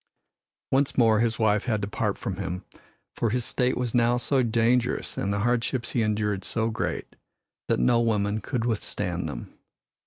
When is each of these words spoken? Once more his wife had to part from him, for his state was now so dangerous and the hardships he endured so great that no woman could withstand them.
Once 0.71 0.97
more 0.97 1.19
his 1.19 1.37
wife 1.37 1.65
had 1.65 1.79
to 1.79 1.87
part 1.87 2.17
from 2.17 2.37
him, 2.37 2.65
for 3.15 3.29
his 3.29 3.45
state 3.45 3.77
was 3.77 3.93
now 3.93 4.17
so 4.17 4.41
dangerous 4.41 5.15
and 5.15 5.31
the 5.31 5.41
hardships 5.41 5.91
he 5.91 6.01
endured 6.01 6.43
so 6.43 6.71
great 6.71 7.15
that 7.67 7.79
no 7.79 8.01
woman 8.01 8.41
could 8.41 8.65
withstand 8.65 9.29
them. 9.29 9.53